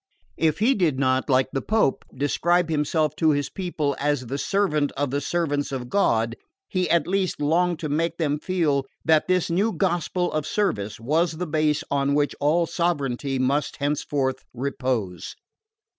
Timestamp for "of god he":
5.71-6.89